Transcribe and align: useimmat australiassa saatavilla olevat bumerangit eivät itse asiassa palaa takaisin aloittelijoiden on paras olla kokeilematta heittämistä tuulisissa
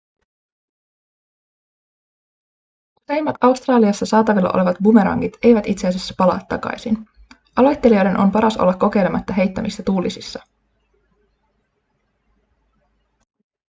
useimmat 3.07 3.35
australiassa 3.41 4.05
saatavilla 4.05 4.49
olevat 4.49 4.77
bumerangit 4.83 5.37
eivät 5.43 5.67
itse 5.67 5.87
asiassa 5.87 6.13
palaa 6.17 6.39
takaisin 6.49 7.05
aloittelijoiden 7.55 8.19
on 8.19 8.31
paras 8.31 8.57
olla 8.57 8.73
kokeilematta 8.73 9.33
heittämistä 9.33 9.83
tuulisissa 9.83 10.43